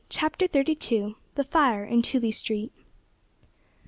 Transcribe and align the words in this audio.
CHAPTER 0.09 0.47
THIRTY 0.47 0.73
TWO. 0.77 1.15
THE 1.35 1.43
FIRE 1.43 1.83
IN 1.85 2.01
TOOLEY 2.01 2.31
STREET. 2.31 2.73